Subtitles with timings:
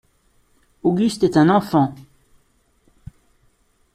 [0.81, 1.93] Auguste est un enfant…